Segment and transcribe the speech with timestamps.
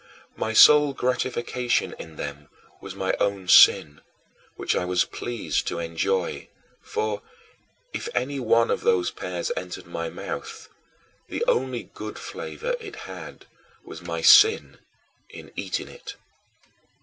[0.35, 2.49] My sole gratification in them
[2.81, 4.01] was my own sin,
[4.55, 6.47] which I was pleased to enjoy;
[6.81, 7.21] for,
[7.93, 10.69] if any one of these pears entered my mouth,
[11.29, 13.45] the only good flavor it had
[13.83, 14.79] was my sin
[15.29, 16.15] in eating it.